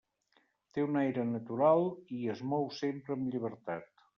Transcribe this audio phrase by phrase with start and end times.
[0.77, 1.85] Té un aire natural
[2.21, 3.89] i es mou sempre amb llibertat.